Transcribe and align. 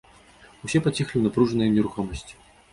Усе 0.67 0.81
паціхлі 0.87 1.13
ў 1.17 1.23
напружнай 1.27 1.73
нерухомасці. 1.79 2.35